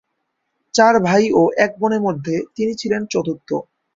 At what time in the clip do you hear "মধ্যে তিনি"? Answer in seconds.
2.01-2.73